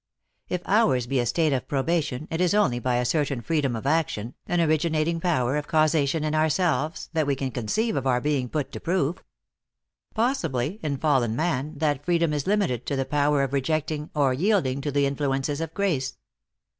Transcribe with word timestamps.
If 0.49 0.63
ours 0.65 1.05
be 1.05 1.19
a 1.19 1.27
state 1.27 1.53
of 1.53 1.67
probation, 1.67 2.27
it 2.31 2.41
is 2.41 2.55
only 2.55 2.79
by 2.79 2.95
a 2.95 3.05
certain 3.05 3.39
freedom 3.39 3.75
of 3.75 3.85
action, 3.85 4.33
an 4.47 4.59
originating 4.59 5.19
power 5.19 5.57
of 5.57 5.67
causation 5.67 6.23
in 6.23 6.33
ourselves, 6.33 7.11
that 7.13 7.27
we 7.27 7.35
can 7.35 7.51
conceive 7.51 7.95
of 7.95 8.07
our 8.07 8.19
being 8.19 8.49
put 8.49 8.71
to 8.71 8.79
proof. 8.79 9.23
Possibly, 10.15 10.79
in 10.81 10.97
fallen 10.97 11.35
man, 11.35 11.75
that 11.77 12.03
freedom 12.03 12.33
is 12.33 12.47
limit 12.47 12.71
ed 12.71 12.87
to 12.87 12.95
the 12.95 13.05
power 13.05 13.43
of 13.43 13.53
rejecting 13.53 14.09
or 14.15 14.33
yielding 14.33 14.81
to 14.81 14.91
the 14.91 15.03
influ 15.07 15.37
ences 15.39 15.61
of 15.61 15.71
grace. 15.75 16.17